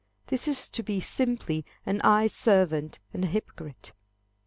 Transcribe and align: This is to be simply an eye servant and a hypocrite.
This 0.25 0.47
is 0.47 0.67
to 0.71 0.81
be 0.81 0.99
simply 0.99 1.63
an 1.85 2.01
eye 2.01 2.25
servant 2.25 2.99
and 3.13 3.23
a 3.23 3.27
hypocrite. 3.27 3.93